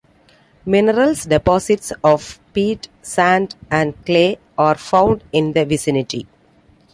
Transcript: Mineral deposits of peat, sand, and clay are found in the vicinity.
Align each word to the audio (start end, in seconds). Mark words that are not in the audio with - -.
Mineral 0.65 1.13
deposits 1.13 1.93
of 2.03 2.39
peat, 2.53 2.87
sand, 3.03 3.53
and 3.69 4.03
clay 4.03 4.39
are 4.57 4.73
found 4.73 5.23
in 5.31 5.53
the 5.53 5.63
vicinity. 5.63 6.25